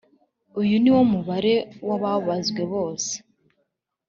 Uyu 0.61 0.75
ni 0.81 0.91
wo 0.95 1.01
mubare 1.11 1.55
w 1.87 1.89
ababazwe 1.97 2.61
bose 2.73 3.13